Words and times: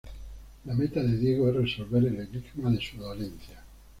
La 0.65 0.73
meta 0.73 1.03
de 1.03 1.15
Diego 1.15 1.47
es 1.49 1.55
resolver 1.57 2.03
el 2.03 2.15
enigma 2.21 2.71
de 2.71 2.81
su 2.81 2.97
dolencia. 2.97 3.61